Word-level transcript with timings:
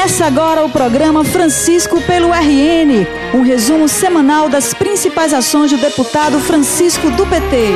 Começa 0.00 0.24
agora 0.24 0.64
o 0.64 0.70
programa 0.70 1.22
Francisco 1.22 2.00
pelo 2.00 2.32
RN, 2.32 3.06
um 3.34 3.42
resumo 3.42 3.86
semanal 3.86 4.48
das 4.48 4.72
principais 4.72 5.34
ações 5.34 5.72
do 5.72 5.76
deputado 5.76 6.40
Francisco 6.40 7.10
do 7.10 7.26
PT. 7.26 7.74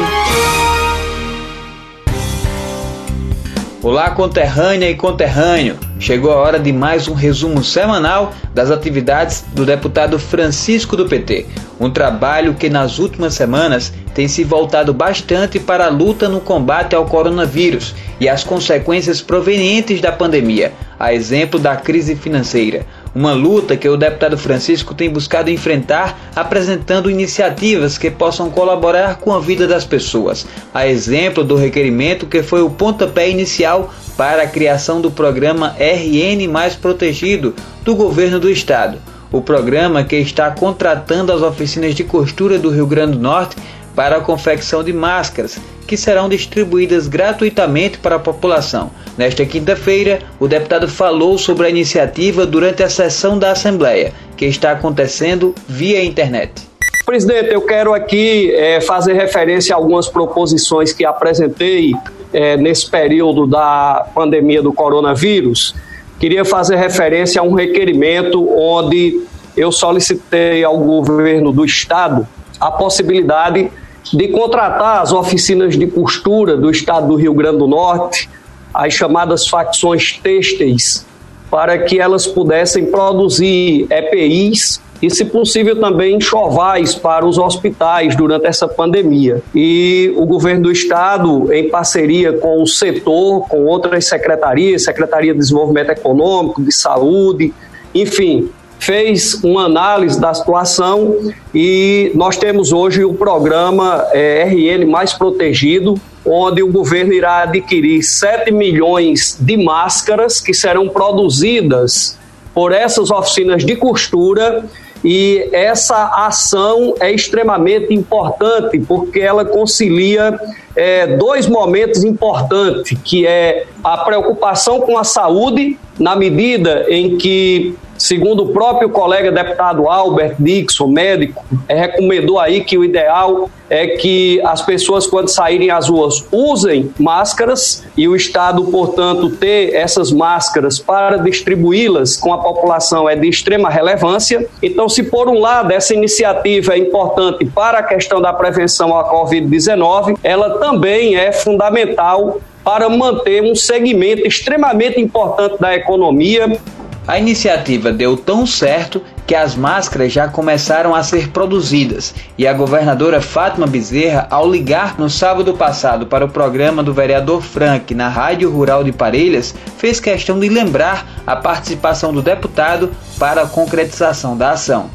Olá, 3.82 4.10
conterrânea 4.12 4.88
e 4.88 4.94
conterrâneo. 4.94 5.76
Chegou 6.00 6.32
a 6.32 6.36
hora 6.36 6.58
de 6.58 6.72
mais 6.72 7.08
um 7.08 7.12
resumo 7.12 7.62
semanal 7.62 8.32
das 8.54 8.70
atividades 8.70 9.44
do 9.52 9.66
deputado 9.66 10.18
Francisco 10.18 10.96
do 10.96 11.04
PT. 11.04 11.44
Um 11.78 11.90
trabalho 11.90 12.54
que 12.54 12.70
nas 12.70 12.98
últimas 12.98 13.34
semanas 13.34 13.92
tem 14.14 14.26
se 14.26 14.42
voltado 14.44 14.94
bastante 14.94 15.60
para 15.60 15.84
a 15.84 15.90
luta 15.90 16.26
no 16.26 16.40
combate 16.40 16.94
ao 16.94 17.04
coronavírus 17.04 17.94
e 18.18 18.28
as 18.28 18.42
consequências 18.42 19.20
provenientes 19.20 20.00
da 20.00 20.10
pandemia, 20.10 20.72
a 21.04 21.12
exemplo 21.12 21.60
da 21.60 21.76
crise 21.76 22.16
financeira. 22.16 22.86
Uma 23.14 23.34
luta 23.34 23.76
que 23.76 23.86
o 23.86 23.94
deputado 23.94 24.38
Francisco 24.38 24.94
tem 24.94 25.10
buscado 25.10 25.50
enfrentar, 25.50 26.18
apresentando 26.34 27.10
iniciativas 27.10 27.98
que 27.98 28.10
possam 28.10 28.50
colaborar 28.50 29.16
com 29.16 29.30
a 29.30 29.38
vida 29.38 29.66
das 29.66 29.84
pessoas, 29.84 30.46
a 30.72 30.88
exemplo 30.88 31.44
do 31.44 31.56
requerimento 31.56 32.24
que 32.24 32.42
foi 32.42 32.62
o 32.62 32.70
pontapé 32.70 33.28
inicial 33.28 33.92
para 34.16 34.44
a 34.44 34.48
criação 34.48 35.02
do 35.02 35.10
programa 35.10 35.76
RN 35.78 36.48
Mais 36.50 36.74
Protegido 36.74 37.54
do 37.82 37.94
governo 37.94 38.40
do 38.40 38.50
estado. 38.50 38.96
O 39.30 39.42
programa 39.42 40.04
que 40.04 40.16
está 40.16 40.50
contratando 40.52 41.30
as 41.32 41.42
oficinas 41.42 41.94
de 41.94 42.02
costura 42.02 42.58
do 42.58 42.70
Rio 42.70 42.86
Grande 42.86 43.18
do 43.18 43.22
Norte 43.22 43.56
para 43.94 44.16
a 44.16 44.20
confecção 44.22 44.82
de 44.82 44.92
máscaras, 44.92 45.58
que 45.86 45.96
serão 45.96 46.28
distribuídas 46.28 47.06
gratuitamente 47.06 47.98
para 47.98 48.16
a 48.16 48.18
população. 48.18 48.90
Nesta 49.16 49.44
quinta-feira, 49.44 50.20
o 50.40 50.48
deputado 50.48 50.88
falou 50.88 51.38
sobre 51.38 51.66
a 51.66 51.70
iniciativa 51.70 52.46
durante 52.46 52.82
a 52.82 52.88
sessão 52.88 53.38
da 53.38 53.52
Assembleia, 53.52 54.12
que 54.36 54.44
está 54.46 54.72
acontecendo 54.72 55.54
via 55.68 56.04
internet. 56.04 56.74
Presidente, 57.04 57.52
eu 57.52 57.60
quero 57.60 57.92
aqui 57.92 58.50
é, 58.54 58.80
fazer 58.80 59.12
referência 59.12 59.74
a 59.74 59.78
algumas 59.78 60.08
proposições 60.08 60.92
que 60.92 61.04
apresentei 61.04 61.94
é, 62.32 62.56
nesse 62.56 62.90
período 62.90 63.46
da 63.46 64.06
pandemia 64.14 64.62
do 64.62 64.72
coronavírus. 64.72 65.74
Queria 66.18 66.44
fazer 66.44 66.76
referência 66.76 67.40
a 67.40 67.44
um 67.44 67.52
requerimento 67.52 68.48
onde 68.58 69.20
eu 69.56 69.70
solicitei 69.70 70.64
ao 70.64 70.78
governo 70.78 71.52
do 71.52 71.64
estado 71.64 72.26
a 72.60 72.70
possibilidade 72.70 73.70
de 74.12 74.28
contratar 74.28 75.02
as 75.02 75.12
oficinas 75.12 75.76
de 75.76 75.86
costura 75.86 76.56
do 76.56 76.70
estado 76.70 77.08
do 77.08 77.16
Rio 77.16 77.34
Grande 77.34 77.58
do 77.58 77.66
Norte, 77.66 78.28
as 78.72 78.92
chamadas 78.92 79.48
facções 79.48 80.18
têxteis, 80.22 81.06
para 81.50 81.78
que 81.78 82.00
elas 82.00 82.26
pudessem 82.26 82.86
produzir 82.86 83.86
EPIs 83.90 84.80
e, 85.00 85.10
se 85.10 85.24
possível, 85.24 85.78
também 85.78 86.20
chovais 86.20 86.94
para 86.94 87.26
os 87.26 87.38
hospitais 87.38 88.16
durante 88.16 88.46
essa 88.46 88.66
pandemia. 88.66 89.42
E 89.54 90.12
o 90.16 90.24
governo 90.26 90.64
do 90.64 90.72
estado, 90.72 91.52
em 91.52 91.68
parceria 91.68 92.32
com 92.32 92.62
o 92.62 92.66
setor, 92.66 93.46
com 93.48 93.64
outras 93.64 94.06
secretarias, 94.06 94.84
Secretaria 94.84 95.32
de 95.32 95.38
Desenvolvimento 95.38 95.90
Econômico, 95.90 96.62
de 96.62 96.72
Saúde, 96.72 97.52
enfim, 97.94 98.50
fez 98.84 99.42
uma 99.42 99.64
análise 99.64 100.20
da 100.20 100.34
situação 100.34 101.16
e 101.54 102.12
nós 102.14 102.36
temos 102.36 102.72
hoje 102.72 103.04
o 103.04 103.14
programa 103.14 104.06
é, 104.12 104.44
RN 104.44 104.86
Mais 104.86 105.12
Protegido, 105.12 105.94
onde 106.24 106.62
o 106.62 106.70
governo 106.70 107.12
irá 107.12 107.42
adquirir 107.42 108.02
7 108.02 108.52
milhões 108.52 109.38
de 109.40 109.56
máscaras 109.56 110.40
que 110.40 110.52
serão 110.52 110.88
produzidas 110.88 112.18
por 112.52 112.72
essas 112.72 113.10
oficinas 113.10 113.64
de 113.64 113.74
costura 113.74 114.64
e 115.04 115.50
essa 115.52 116.26
ação 116.26 116.94
é 116.98 117.12
extremamente 117.12 117.92
importante 117.92 118.78
porque 118.80 119.20
ela 119.20 119.44
concilia 119.44 120.38
é, 120.74 121.06
dois 121.18 121.46
momentos 121.46 122.02
importantes, 122.04 122.98
que 123.04 123.26
é 123.26 123.66
a 123.82 123.98
preocupação 123.98 124.80
com 124.80 124.96
a 124.96 125.04
saúde, 125.04 125.78
na 125.98 126.16
medida 126.16 126.86
em 126.88 127.16
que 127.16 127.76
Segundo 127.96 128.42
o 128.42 128.48
próprio 128.48 128.90
colega 128.90 129.30
deputado 129.30 129.88
Albert 129.88 130.36
Dixon, 130.38 130.88
médico, 130.88 131.44
é, 131.68 131.74
recomendou 131.74 132.38
aí 132.38 132.64
que 132.64 132.76
o 132.76 132.84
ideal 132.84 133.48
é 133.70 133.86
que 133.86 134.40
as 134.42 134.60
pessoas, 134.62 135.06
quando 135.06 135.28
saírem 135.28 135.70
às 135.70 135.88
ruas, 135.88 136.24
usem 136.30 136.92
máscaras 136.98 137.84
e 137.96 138.06
o 138.06 138.14
Estado, 138.14 138.64
portanto, 138.64 139.30
ter 139.30 139.74
essas 139.74 140.12
máscaras 140.12 140.78
para 140.78 141.16
distribuí-las 141.18 142.16
com 142.16 142.32
a 142.32 142.38
população 142.38 143.08
é 143.08 143.16
de 143.16 143.28
extrema 143.28 143.70
relevância. 143.70 144.46
Então, 144.62 144.88
se 144.88 145.04
por 145.04 145.28
um 145.28 145.38
lado 145.38 145.72
essa 145.72 145.94
iniciativa 145.94 146.74
é 146.74 146.78
importante 146.78 147.44
para 147.44 147.78
a 147.78 147.82
questão 147.82 148.20
da 148.20 148.32
prevenção 148.32 148.96
à 148.96 149.08
Covid-19, 149.10 150.18
ela 150.22 150.58
também 150.58 151.16
é 151.16 151.32
fundamental 151.32 152.40
para 152.64 152.88
manter 152.88 153.42
um 153.42 153.54
segmento 153.54 154.26
extremamente 154.26 155.00
importante 155.00 155.60
da 155.60 155.74
economia. 155.74 156.58
A 157.06 157.18
iniciativa 157.18 157.92
deu 157.92 158.16
tão 158.16 158.46
certo 158.46 159.02
que 159.26 159.34
as 159.34 159.54
máscaras 159.54 160.10
já 160.10 160.26
começaram 160.26 160.94
a 160.94 161.02
ser 161.02 161.30
produzidas. 161.30 162.14
E 162.38 162.46
a 162.46 162.52
governadora 162.54 163.20
Fátima 163.20 163.66
Bezerra, 163.66 164.26
ao 164.30 164.50
ligar 164.50 164.98
no 164.98 165.10
sábado 165.10 165.52
passado 165.52 166.06
para 166.06 166.24
o 166.24 166.28
programa 166.30 166.82
do 166.82 166.94
vereador 166.94 167.42
Frank 167.42 167.94
na 167.94 168.08
Rádio 168.08 168.50
Rural 168.50 168.82
de 168.82 168.92
Parelhas, 168.92 169.54
fez 169.76 170.00
questão 170.00 170.40
de 170.40 170.48
lembrar 170.48 171.06
a 171.26 171.36
participação 171.36 172.12
do 172.12 172.22
deputado 172.22 172.90
para 173.18 173.42
a 173.42 173.46
concretização 173.46 174.34
da 174.34 174.52
ação. 174.52 174.88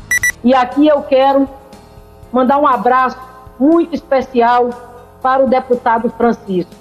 E 0.44 0.54
aqui 0.54 0.88
eu 0.88 1.02
quero 1.04 1.48
mandar 2.32 2.58
um 2.58 2.68
abraço 2.68 3.18
muito 3.60 3.94
especial 3.94 4.70
para 5.22 5.44
o 5.44 5.50
deputado 5.50 6.12
Francisco, 6.18 6.72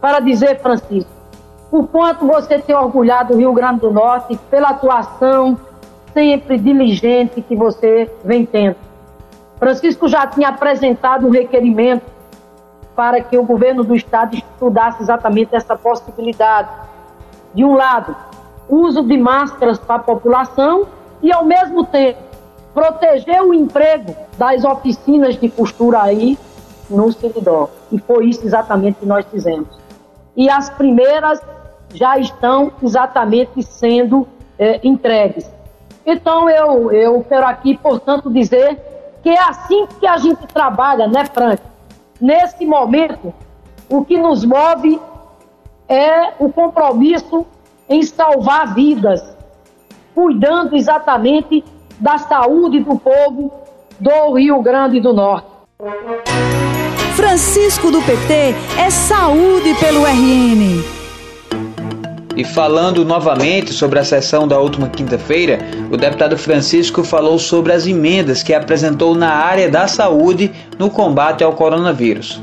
para 0.00 0.20
dizer, 0.20 0.60
Francisco, 0.60 1.10
o 1.70 1.86
quanto 1.86 2.26
você 2.26 2.58
tem 2.58 2.74
orgulhado 2.74 3.34
do 3.34 3.38
Rio 3.38 3.52
Grande 3.52 3.80
do 3.80 3.90
Norte 3.90 4.38
pela 4.50 4.70
atuação 4.70 5.56
sempre 6.12 6.58
diligente 6.58 7.40
que 7.42 7.54
você 7.54 8.10
vem 8.24 8.44
tendo. 8.44 8.76
Francisco 9.58 10.08
já 10.08 10.26
tinha 10.26 10.48
apresentado 10.48 11.26
um 11.26 11.30
requerimento 11.30 12.04
para 12.96 13.20
que 13.22 13.38
o 13.38 13.44
governo 13.44 13.84
do 13.84 13.94
estado 13.94 14.34
estudasse 14.34 15.02
exatamente 15.02 15.54
essa 15.54 15.76
possibilidade. 15.76 16.68
De 17.54 17.64
um 17.64 17.74
lado, 17.74 18.16
uso 18.68 19.02
de 19.02 19.16
máscaras 19.16 19.78
para 19.78 19.96
a 19.96 19.98
população 20.00 20.86
e, 21.22 21.32
ao 21.32 21.44
mesmo 21.44 21.84
tempo, 21.84 22.18
proteger 22.72 23.42
o 23.42 23.52
emprego 23.52 24.14
das 24.38 24.64
oficinas 24.64 25.36
de 25.36 25.48
costura 25.48 26.02
aí 26.02 26.38
no 26.88 27.12
Seridó. 27.12 27.68
E 27.92 27.98
foi 27.98 28.26
isso 28.26 28.44
exatamente 28.44 29.00
que 29.00 29.06
nós 29.06 29.24
fizemos. 29.26 29.68
E 30.36 30.48
as 30.48 30.70
primeiras 30.70 31.40
já 31.92 32.18
estão 32.18 32.72
exatamente 32.82 33.62
sendo 33.62 34.26
é, 34.58 34.80
entregues. 34.82 35.50
Então, 36.04 36.48
eu, 36.48 36.92
eu 36.92 37.24
quero 37.28 37.46
aqui, 37.46 37.76
portanto, 37.76 38.30
dizer 38.30 38.78
que 39.22 39.28
é 39.28 39.40
assim 39.40 39.86
que 39.98 40.06
a 40.06 40.16
gente 40.16 40.46
trabalha, 40.46 41.06
né, 41.06 41.24
Frank? 41.26 41.62
Nesse 42.20 42.64
momento, 42.64 43.32
o 43.88 44.04
que 44.04 44.16
nos 44.16 44.44
move 44.44 45.00
é 45.88 46.32
o 46.38 46.50
compromisso 46.52 47.46
em 47.88 48.02
salvar 48.02 48.74
vidas, 48.74 49.36
cuidando 50.14 50.76
exatamente 50.76 51.64
da 51.98 52.18
saúde 52.18 52.80
do 52.80 52.98
povo 52.98 53.52
do 53.98 54.34
Rio 54.34 54.62
Grande 54.62 55.00
do 55.00 55.12
Norte. 55.12 55.48
Francisco 57.20 57.90
do 57.90 58.00
PT 58.00 58.54
é 58.78 58.88
saúde 58.88 59.74
pelo 59.78 60.06
RN. 60.06 60.82
E 62.34 62.42
falando 62.42 63.04
novamente 63.04 63.74
sobre 63.74 63.98
a 63.98 64.04
sessão 64.04 64.48
da 64.48 64.58
última 64.58 64.88
quinta-feira, 64.88 65.58
o 65.90 65.98
deputado 65.98 66.38
Francisco 66.38 67.04
falou 67.04 67.38
sobre 67.38 67.74
as 67.74 67.86
emendas 67.86 68.42
que 68.42 68.54
apresentou 68.54 69.14
na 69.14 69.28
área 69.28 69.68
da 69.68 69.86
saúde 69.86 70.50
no 70.78 70.88
combate 70.88 71.44
ao 71.44 71.52
coronavírus. 71.52 72.40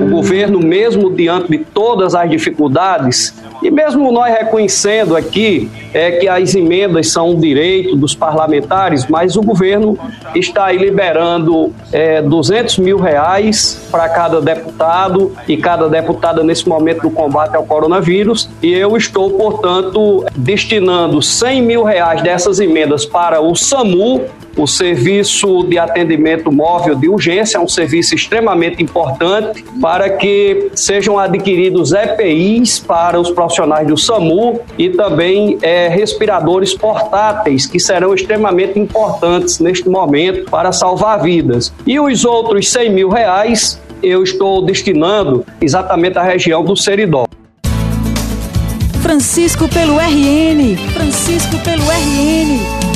O 0.00 0.08
governo, 0.08 0.60
mesmo 0.60 1.12
diante 1.12 1.50
de 1.50 1.58
todas 1.58 2.14
as 2.14 2.30
dificuldades, 2.30 3.34
e 3.62 3.70
mesmo 3.70 4.12
nós 4.12 4.32
reconhecendo 4.32 5.16
aqui 5.16 5.70
é 5.92 6.12
que 6.12 6.28
as 6.28 6.54
emendas 6.54 7.10
são 7.10 7.30
um 7.30 7.40
direito 7.40 7.96
dos 7.96 8.14
parlamentares, 8.14 9.06
mas 9.06 9.36
o 9.36 9.42
governo 9.42 9.98
está 10.34 10.66
aí 10.66 10.76
liberando 10.76 11.72
é, 11.92 12.20
200 12.20 12.78
mil 12.78 12.98
reais 12.98 13.88
para 13.90 14.08
cada 14.08 14.40
deputado 14.40 15.32
e 15.48 15.56
cada 15.56 15.88
deputada 15.88 16.42
nesse 16.42 16.68
momento 16.68 17.02
do 17.02 17.10
combate 17.10 17.56
ao 17.56 17.64
coronavírus. 17.64 18.48
E 18.62 18.72
eu 18.72 18.96
estou, 18.96 19.30
portanto, 19.30 20.24
destinando 20.36 21.22
100 21.22 21.62
mil 21.62 21.82
reais 21.82 22.22
dessas 22.22 22.60
emendas 22.60 23.04
para 23.04 23.40
o 23.40 23.54
SAMU 23.54 24.22
O 24.56 24.66
serviço 24.66 25.64
de 25.64 25.78
atendimento 25.78 26.50
móvel 26.50 26.94
de 26.94 27.08
urgência 27.08 27.58
é 27.58 27.60
um 27.60 27.68
serviço 27.68 28.14
extremamente 28.14 28.82
importante 28.82 29.62
para 29.82 30.08
que 30.08 30.70
sejam 30.74 31.18
adquiridos 31.18 31.92
EPIs 31.92 32.78
para 32.78 33.20
os 33.20 33.30
profissionais 33.30 33.86
do 33.86 33.98
SAMU 33.98 34.60
e 34.78 34.88
também 34.88 35.58
é, 35.60 35.88
respiradores 35.88 36.72
portáteis, 36.72 37.66
que 37.66 37.78
serão 37.78 38.14
extremamente 38.14 38.78
importantes 38.78 39.58
neste 39.58 39.88
momento 39.90 40.50
para 40.50 40.72
salvar 40.72 41.20
vidas. 41.22 41.70
E 41.86 42.00
os 42.00 42.24
outros 42.24 42.72
100 42.72 42.90
mil 42.90 43.08
reais 43.10 43.78
eu 44.02 44.22
estou 44.22 44.64
destinando 44.64 45.44
exatamente 45.60 46.18
à 46.18 46.22
região 46.22 46.64
do 46.64 46.74
Seridó. 46.74 47.26
Francisco 49.02 49.68
pelo 49.68 49.98
RN. 49.98 50.76
Francisco 50.94 51.58
pelo 51.58 51.84
RN. 51.84 52.95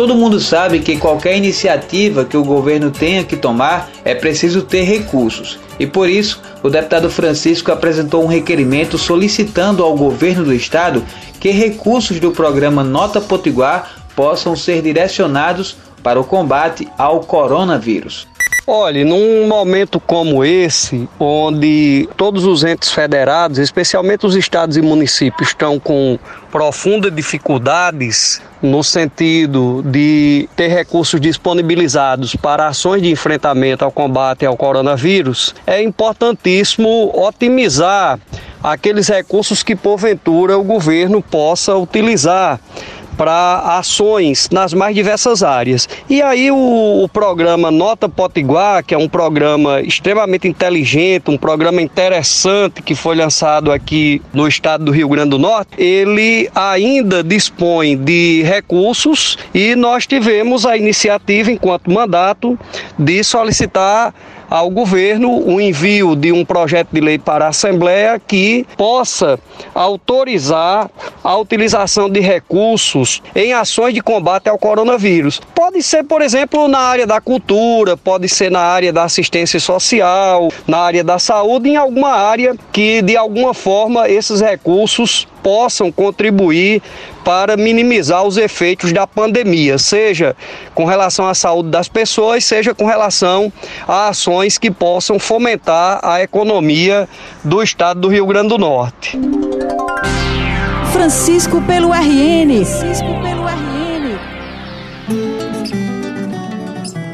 Todo 0.00 0.14
mundo 0.14 0.40
sabe 0.40 0.80
que 0.80 0.96
qualquer 0.96 1.36
iniciativa 1.36 2.24
que 2.24 2.34
o 2.34 2.42
governo 2.42 2.90
tenha 2.90 3.22
que 3.22 3.36
tomar 3.36 3.90
é 4.02 4.14
preciso 4.14 4.62
ter 4.62 4.84
recursos. 4.84 5.58
E 5.78 5.86
por 5.86 6.08
isso, 6.08 6.40
o 6.62 6.70
deputado 6.70 7.10
Francisco 7.10 7.70
apresentou 7.70 8.24
um 8.24 8.26
requerimento 8.26 8.96
solicitando 8.96 9.84
ao 9.84 9.94
governo 9.94 10.42
do 10.42 10.54
estado 10.54 11.04
que 11.38 11.50
recursos 11.50 12.18
do 12.18 12.30
programa 12.30 12.82
Nota 12.82 13.20
Potiguar 13.20 13.90
possam 14.16 14.56
ser 14.56 14.80
direcionados 14.80 15.76
para 16.02 16.18
o 16.18 16.24
combate 16.24 16.88
ao 16.96 17.20
coronavírus. 17.20 18.26
Olhe, 18.72 19.04
num 19.04 19.48
momento 19.48 19.98
como 19.98 20.44
esse, 20.44 21.08
onde 21.18 22.08
todos 22.16 22.44
os 22.44 22.62
entes 22.62 22.92
federados, 22.92 23.58
especialmente 23.58 24.24
os 24.24 24.36
estados 24.36 24.76
e 24.76 24.80
municípios, 24.80 25.48
estão 25.48 25.80
com 25.80 26.16
profundas 26.52 27.12
dificuldades 27.12 28.40
no 28.62 28.84
sentido 28.84 29.82
de 29.84 30.48
ter 30.54 30.68
recursos 30.68 31.20
disponibilizados 31.20 32.36
para 32.36 32.68
ações 32.68 33.02
de 33.02 33.10
enfrentamento 33.10 33.84
ao 33.84 33.90
combate 33.90 34.46
ao 34.46 34.56
coronavírus, 34.56 35.52
é 35.66 35.82
importantíssimo 35.82 37.10
otimizar 37.12 38.20
aqueles 38.62 39.08
recursos 39.08 39.64
que 39.64 39.74
porventura 39.74 40.56
o 40.56 40.62
governo 40.62 41.20
possa 41.20 41.74
utilizar 41.74 42.60
para 43.20 43.76
ações 43.76 44.48
nas 44.50 44.72
mais 44.72 44.94
diversas 44.94 45.42
áreas. 45.42 45.86
E 46.08 46.22
aí 46.22 46.50
o, 46.50 47.04
o, 47.04 47.06
programa 47.06 47.70
Nota 47.70 48.08
Potiguar, 48.08 48.82
que 48.82 48.94
é 48.94 48.98
um 48.98 49.10
programa 49.10 49.82
extremamente 49.82 50.48
inteligente, 50.48 51.30
um 51.30 51.36
programa 51.36 51.82
interessante 51.82 52.80
que 52.80 52.94
foi 52.94 53.14
lançado 53.14 53.70
aqui 53.70 54.22
no 54.32 54.48
estado 54.48 54.86
do 54.86 54.90
Rio 54.90 55.06
Grande 55.06 55.28
do 55.28 55.38
Norte, 55.38 55.72
ele 55.76 56.48
ainda 56.54 57.22
dispõe 57.22 57.94
de 57.94 58.42
recursos 58.42 59.36
e 59.52 59.76
nós 59.76 60.06
tivemos 60.06 60.64
a 60.64 60.74
iniciativa, 60.74 61.52
enquanto 61.52 61.90
mandato, 61.90 62.58
de 62.98 63.22
solicitar 63.22 64.14
ao 64.50 64.68
governo 64.68 65.30
o 65.30 65.60
envio 65.60 66.16
de 66.16 66.32
um 66.32 66.44
projeto 66.44 66.88
de 66.92 67.00
lei 67.00 67.18
para 67.18 67.46
a 67.46 67.48
Assembleia 67.48 68.20
que 68.20 68.66
possa 68.76 69.38
autorizar 69.72 70.90
a 71.22 71.36
utilização 71.36 72.10
de 72.10 72.18
recursos 72.18 73.22
em 73.34 73.52
ações 73.52 73.94
de 73.94 74.00
combate 74.00 74.48
ao 74.48 74.58
coronavírus. 74.58 75.40
Pode 75.54 75.82
ser, 75.82 76.02
por 76.02 76.20
exemplo, 76.20 76.66
na 76.66 76.80
área 76.80 77.06
da 77.06 77.20
cultura, 77.20 77.96
pode 77.96 78.28
ser 78.28 78.50
na 78.50 78.60
área 78.60 78.92
da 78.92 79.04
assistência 79.04 79.60
social, 79.60 80.48
na 80.66 80.78
área 80.78 81.04
da 81.04 81.18
saúde, 81.18 81.70
em 81.70 81.76
alguma 81.76 82.10
área 82.10 82.56
que 82.72 83.00
de 83.02 83.16
alguma 83.16 83.54
forma 83.54 84.08
esses 84.08 84.40
recursos 84.40 85.28
possam 85.42 85.90
contribuir 85.90 86.82
para 87.24 87.56
minimizar 87.56 88.24
os 88.24 88.36
efeitos 88.36 88.92
da 88.92 89.06
pandemia, 89.06 89.78
seja 89.78 90.36
com 90.74 90.84
relação 90.84 91.26
à 91.28 91.34
saúde 91.34 91.70
das 91.70 91.88
pessoas, 91.88 92.44
seja 92.44 92.74
com 92.74 92.86
relação 92.86 93.52
a 93.86 94.08
ações 94.08 94.58
que 94.58 94.70
possam 94.70 95.18
fomentar 95.18 96.00
a 96.02 96.22
economia 96.22 97.08
do 97.44 97.62
estado 97.62 98.00
do 98.00 98.08
Rio 98.08 98.26
Grande 98.26 98.48
do 98.48 98.58
Norte. 98.58 99.18
Francisco 100.92 101.62
pelo 101.62 101.92
RN. 101.92 102.64
Francisco 102.64 103.06
pelo 103.22 103.29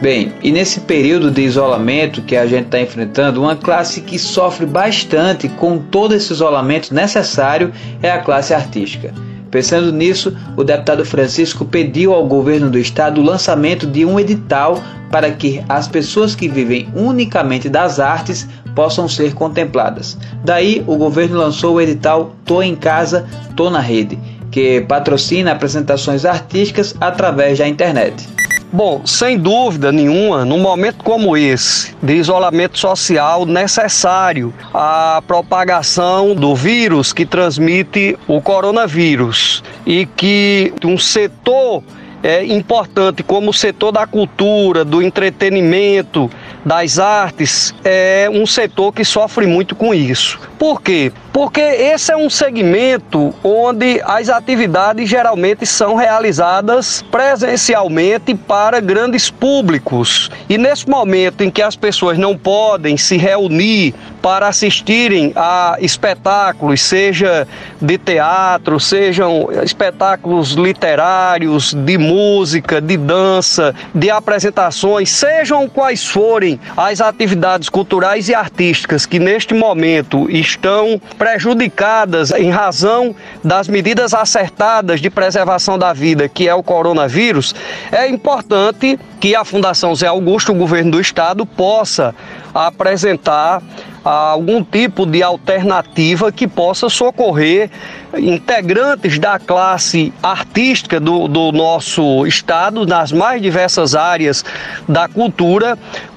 Bem, 0.00 0.34
e 0.42 0.52
nesse 0.52 0.80
período 0.80 1.30
de 1.30 1.40
isolamento 1.40 2.20
que 2.20 2.36
a 2.36 2.46
gente 2.46 2.66
está 2.66 2.78
enfrentando, 2.78 3.40
uma 3.40 3.56
classe 3.56 4.02
que 4.02 4.18
sofre 4.18 4.66
bastante 4.66 5.48
com 5.48 5.78
todo 5.78 6.14
esse 6.14 6.32
isolamento 6.32 6.94
necessário 6.94 7.72
é 8.02 8.10
a 8.10 8.18
classe 8.18 8.52
artística. 8.52 9.14
Pensando 9.50 9.90
nisso, 9.90 10.36
o 10.54 10.62
deputado 10.62 11.02
Francisco 11.04 11.64
pediu 11.64 12.12
ao 12.12 12.26
governo 12.26 12.68
do 12.68 12.78
estado 12.78 13.22
o 13.22 13.24
lançamento 13.24 13.86
de 13.86 14.04
um 14.04 14.20
edital 14.20 14.82
para 15.10 15.30
que 15.30 15.64
as 15.66 15.88
pessoas 15.88 16.34
que 16.34 16.46
vivem 16.46 16.88
unicamente 16.94 17.68
das 17.68 17.98
artes 17.98 18.46
possam 18.74 19.08
ser 19.08 19.32
contempladas. 19.32 20.18
Daí, 20.44 20.84
o 20.86 20.96
governo 20.96 21.38
lançou 21.38 21.76
o 21.76 21.80
edital 21.80 22.36
Tô 22.44 22.60
em 22.60 22.76
Casa, 22.76 23.26
Tô 23.56 23.70
na 23.70 23.80
Rede, 23.80 24.18
que 24.50 24.82
patrocina 24.82 25.52
apresentações 25.52 26.26
artísticas 26.26 26.94
através 27.00 27.58
da 27.58 27.66
internet. 27.66 28.28
Bom, 28.72 29.06
sem 29.06 29.38
dúvida 29.38 29.92
nenhuma, 29.92 30.44
num 30.44 30.58
momento 30.58 31.04
como 31.04 31.36
esse, 31.36 31.94
de 32.02 32.14
isolamento 32.14 32.76
social 32.78 33.46
necessário 33.46 34.52
à 34.74 35.22
propagação 35.24 36.34
do 36.34 36.54
vírus 36.54 37.12
que 37.12 37.24
transmite 37.24 38.18
o 38.26 38.40
coronavírus 38.40 39.62
e 39.86 40.04
que 40.04 40.74
um 40.84 40.98
setor 40.98 41.84
é, 42.22 42.44
importante 42.44 43.22
como 43.22 43.50
o 43.50 43.54
setor 43.54 43.92
da 43.92 44.04
cultura, 44.04 44.84
do 44.84 45.00
entretenimento, 45.00 46.28
das 46.66 46.98
artes, 46.98 47.72
é 47.84 48.28
um 48.28 48.44
setor 48.44 48.92
que 48.92 49.04
sofre 49.04 49.46
muito 49.46 49.76
com 49.76 49.94
isso. 49.94 50.36
Por 50.58 50.82
quê? 50.82 51.12
Porque 51.32 51.60
esse 51.60 52.10
é 52.10 52.16
um 52.16 52.28
segmento 52.28 53.32
onde 53.44 54.00
as 54.04 54.28
atividades 54.28 55.08
geralmente 55.08 55.64
são 55.64 55.94
realizadas 55.94 57.04
presencialmente 57.08 58.34
para 58.34 58.80
grandes 58.80 59.30
públicos. 59.30 60.28
E 60.48 60.58
nesse 60.58 60.88
momento 60.88 61.42
em 61.42 61.50
que 61.52 61.62
as 61.62 61.76
pessoas 61.76 62.18
não 62.18 62.36
podem 62.36 62.96
se 62.96 63.16
reunir 63.16 63.94
para 64.26 64.48
assistirem 64.48 65.32
a 65.36 65.76
espetáculos, 65.78 66.82
seja 66.82 67.46
de 67.80 67.96
teatro, 67.96 68.80
sejam 68.80 69.48
espetáculos 69.62 70.54
literários, 70.54 71.72
de 71.72 71.96
música, 71.96 72.80
de 72.80 72.96
dança, 72.96 73.72
de 73.94 74.10
apresentações, 74.10 75.10
sejam 75.10 75.68
quais 75.68 76.04
forem 76.04 76.58
as 76.76 77.00
atividades 77.00 77.68
culturais 77.68 78.28
e 78.28 78.34
artísticas 78.34 79.06
que 79.06 79.20
neste 79.20 79.54
momento 79.54 80.28
estão 80.28 81.00
prejudicadas 81.16 82.32
em 82.32 82.50
razão 82.50 83.14
das 83.44 83.68
medidas 83.68 84.12
acertadas 84.12 85.00
de 85.00 85.08
preservação 85.08 85.78
da 85.78 85.92
vida, 85.92 86.28
que 86.28 86.48
é 86.48 86.54
o 86.54 86.64
coronavírus, 86.64 87.54
é 87.92 88.08
importante 88.08 88.98
que 89.26 89.34
a 89.34 89.44
Fundação 89.44 89.92
Zé 89.92 90.06
Augusto, 90.06 90.52
o 90.52 90.54
governo 90.54 90.92
do 90.92 91.00
estado, 91.00 91.44
possa 91.44 92.14
apresentar 92.54 93.60
algum 94.04 94.62
tipo 94.62 95.04
de 95.04 95.20
alternativa 95.20 96.30
que 96.30 96.46
possa 96.46 96.88
socorrer 96.88 97.68
integrantes 98.16 99.18
da 99.18 99.36
classe 99.36 100.12
artística 100.22 101.00
do, 101.00 101.26
do 101.26 101.50
nosso 101.50 102.24
estado, 102.24 102.86
nas 102.86 103.10
mais 103.10 103.42
diversas 103.42 103.96
áreas 103.96 104.44
da 104.88 105.08
cultura, 105.08 105.76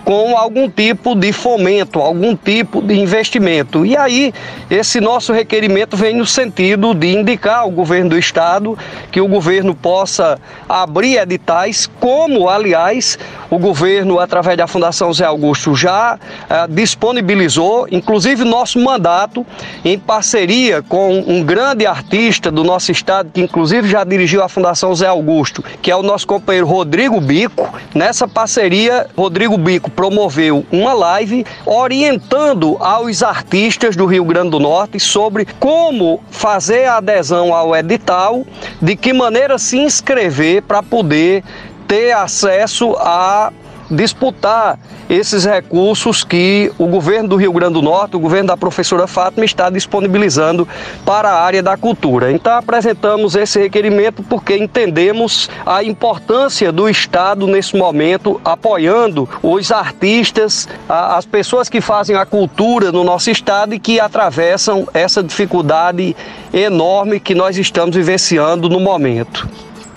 com 0.10 0.36
algum 0.36 0.68
tipo 0.68 1.14
de 1.14 1.32
fomento, 1.32 2.00
algum 2.00 2.36
tipo 2.36 2.82
de 2.82 3.00
investimento. 3.00 3.86
E 3.86 3.96
aí, 3.96 4.34
esse 4.68 5.00
nosso 5.00 5.32
requerimento 5.32 5.96
vem 5.96 6.16
no 6.16 6.26
sentido 6.26 6.96
de 6.96 7.16
indicar 7.16 7.60
ao 7.60 7.70
governo 7.70 8.10
do 8.10 8.18
estado 8.18 8.76
que 9.12 9.22
o 9.22 9.28
governo 9.28 9.76
possa 9.76 10.40
abrir 10.68 11.20
editais, 11.20 11.88
como, 12.00 12.50
aliás, 12.50 13.20
o 13.52 13.60
governo, 13.60 14.20
através 14.20 14.58
da 14.58 14.66
Fundação 14.66 15.14
Zé 15.14 15.26
Augusto, 15.26 15.76
já 15.76 16.18
eh, 16.50 16.68
disponibilizou, 16.70 17.88
inclusive 17.92 18.44
nosso 18.44 18.80
mandato, 18.80 19.46
em 19.86 20.00
parceria 20.00 20.82
com 20.82 21.20
um 21.20 21.44
grande 21.44 21.86
artista 21.86 22.50
do 22.50 22.64
nosso 22.64 22.92
estado, 22.92 23.30
que 23.32 23.42
inclusive 23.42 23.88
já 23.88 24.04
dirigiu 24.04 24.44
a 24.44 24.50
Fundação 24.50 24.94
Zé 24.96 25.06
Augusto, 25.06 25.64
que 25.84 25.92
é 25.92 25.96
o 25.96 26.02
nosso 26.02 26.26
companheiro 26.26 26.66
Rodrigo 26.66 27.22
Bico. 27.22 27.72
Nessa 27.94 28.28
parceria, 28.28 29.06
Rodrigo 29.16 29.56
Bico 29.56 29.92
promoveu 30.00 30.66
uma 30.72 30.94
live 30.94 31.46
orientando 31.66 32.78
aos 32.80 33.22
artistas 33.22 33.98
do 33.98 34.06
Rio 34.06 34.24
Grande 34.24 34.52
do 34.52 34.58
Norte 34.58 34.98
sobre 34.98 35.46
como 35.60 36.22
fazer 36.32 36.86
a 36.86 36.96
adesão 36.96 37.54
ao 37.54 37.76
edital, 37.76 38.46
de 38.82 38.96
que 38.96 39.12
maneira 39.12 39.58
se 39.58 39.78
inscrever 39.78 40.62
para 40.62 40.82
poder 40.82 41.44
ter 41.86 42.14
acesso 42.14 42.96
a 42.98 43.52
disputar 43.92 44.80
esses 45.10 45.44
recursos 45.44 46.24
que 46.24 46.72
o 46.78 46.86
governo 46.86 47.30
do 47.30 47.36
Rio 47.36 47.52
Grande 47.52 47.74
do 47.74 47.82
Norte, 47.82 48.16
o 48.16 48.20
governo 48.20 48.48
da 48.48 48.58
professora 48.58 49.08
Fátima, 49.08 49.44
está 49.44 49.70
disponibilizando 49.70 50.68
para 51.04 51.30
a 51.30 51.42
área 51.44 51.64
da 51.64 51.76
cultura. 51.76 52.32
Então, 52.32 52.54
apresentamos 52.54 53.36
esse 53.36 53.60
requerimento 53.60 54.22
porque 54.22 54.56
entendemos 54.56 55.50
a 55.66 55.84
importância 55.84 56.72
do 56.72 56.88
Estado 56.88 57.48
nesse 57.48 57.76
momento 57.76 58.40
apoiando 58.46 59.28
os 59.42 59.72
artistas, 59.72 60.68
as 60.88 61.26
pessoas 61.26 61.68
que 61.68 61.82
fazem 61.82 62.16
a 62.16 62.26
cultura 62.26 62.92
no 62.92 63.04
nosso 63.04 63.32
estado 63.32 63.74
e 63.74 63.80
que 63.80 64.00
atravessam 64.00 64.88
essa 64.94 65.24
dificuldade 65.24 66.16
enorme 66.54 67.20
que 67.20 67.34
nós 67.34 67.58
estamos 67.58 67.96
vivenciando 67.96 68.70
no 68.70 68.80
momento. 68.80 69.50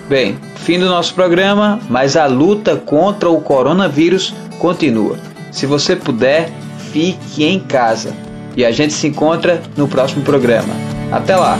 Bem, 0.08 0.38
fim 0.62 0.78
do 0.78 0.86
nosso 0.86 1.12
programa, 1.14 1.80
mas 1.90 2.16
a 2.16 2.26
luta 2.26 2.76
contra 2.76 3.28
o 3.28 3.40
coronavírus 3.40 4.32
continua. 4.58 5.18
Se 5.50 5.66
você 5.66 5.96
puder, 5.96 6.50
fique 6.92 7.44
em 7.44 7.58
casa. 7.58 8.14
E 8.56 8.64
a 8.64 8.70
gente 8.70 8.92
se 8.92 9.08
encontra 9.08 9.60
no 9.76 9.88
próximo 9.88 10.22
programa. 10.22 10.72
Até 11.10 11.36
lá! 11.36 11.58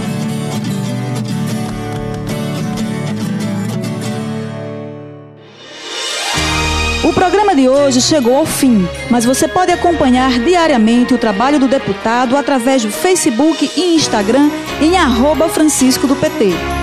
O 7.03 7.13
programa 7.13 7.57
de 7.57 7.69
hoje 7.69 8.01
chegou 8.01 8.37
ao 8.37 8.47
fim, 8.47 8.87
mas 9.11 9.25
você 9.25 9.49
pode 9.49 9.73
acompanhar 9.73 10.39
diariamente 10.39 11.13
o 11.13 11.19
trabalho 11.19 11.59
do 11.59 11.67
deputado 11.67 12.37
através 12.37 12.83
do 12.83 12.91
Facebook 12.91 13.69
e 13.77 13.97
Instagram 13.97 14.49
em 14.81 14.97
arroba 14.97 15.49
Francisco 15.49 16.07
do 16.07 16.15
PT. 16.15 16.82